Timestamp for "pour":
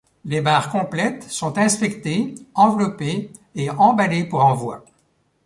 4.23-4.43